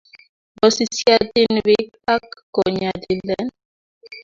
[0.57, 3.47] Ko sisiatin beek ak ko nyalilen